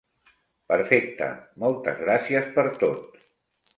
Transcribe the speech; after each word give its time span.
Perfecte, 0.71 1.29
moltes 1.65 2.01
gràcies 2.03 2.49
per 2.57 2.67
tot. 2.85 3.25